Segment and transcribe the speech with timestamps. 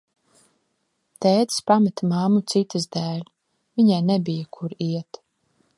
[1.25, 3.23] Tētis pameta mammu citas dēļ,
[3.81, 5.25] viņai nebija, kur iet.